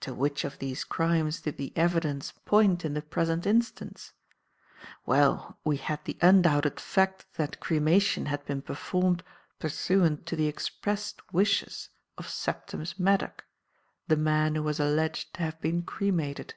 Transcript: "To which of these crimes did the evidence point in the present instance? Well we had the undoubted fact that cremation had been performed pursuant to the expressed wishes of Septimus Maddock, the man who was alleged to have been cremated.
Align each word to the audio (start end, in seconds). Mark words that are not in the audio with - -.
"To 0.00 0.14
which 0.14 0.42
of 0.46 0.58
these 0.58 0.84
crimes 0.84 1.42
did 1.42 1.58
the 1.58 1.76
evidence 1.76 2.32
point 2.46 2.82
in 2.82 2.94
the 2.94 3.02
present 3.02 3.44
instance? 3.44 4.14
Well 5.04 5.58
we 5.64 5.76
had 5.76 6.02
the 6.06 6.16
undoubted 6.22 6.80
fact 6.80 7.26
that 7.34 7.60
cremation 7.60 8.24
had 8.24 8.42
been 8.46 8.62
performed 8.62 9.22
pursuant 9.58 10.24
to 10.24 10.36
the 10.36 10.46
expressed 10.46 11.20
wishes 11.30 11.90
of 12.16 12.26
Septimus 12.26 12.98
Maddock, 12.98 13.44
the 14.08 14.16
man 14.16 14.54
who 14.54 14.62
was 14.62 14.80
alleged 14.80 15.34
to 15.34 15.42
have 15.42 15.60
been 15.60 15.82
cremated. 15.82 16.54